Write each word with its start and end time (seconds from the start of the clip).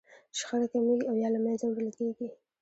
شخړه 0.39 0.67
کمیږي 0.73 1.03
او 1.09 1.15
يا 1.21 1.27
له 1.35 1.39
منځه 1.45 1.65
وړل 1.67 1.89
کېږي. 1.99 2.27